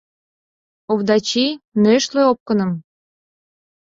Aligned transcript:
—Овдачи, 0.91 1.45
нӧшлӧ 1.83 2.21
опкыным! 2.31 2.71